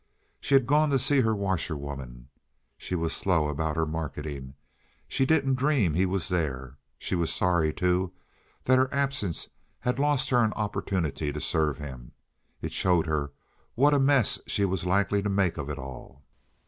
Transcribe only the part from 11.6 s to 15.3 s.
him. It showed her what a mess she was likely to